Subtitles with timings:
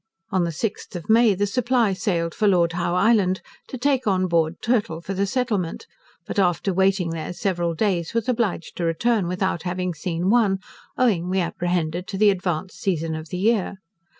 [0.31, 4.25] On the 6th of May the 'Supply' sailed for Lord Howe Island, to take on
[4.25, 5.85] board turtle for the settlement;
[6.25, 10.57] but after waiting there several days was obliged to return without having seen one,
[10.97, 13.75] owing we apprehended to the advanced season of the year.